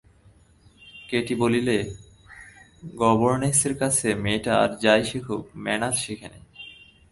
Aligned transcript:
Katie 1.09 1.33
বললে, 1.35 1.77
গবর্নেসের 2.95 3.73
কাছে 3.77 4.07
মেয়েটা 4.23 4.53
আর 4.63 4.71
যাই 4.83 5.01
শিখুক, 5.03 5.43
ম্যানার্স 5.55 5.97
শেখে 6.05 6.27
নি। 6.33 6.39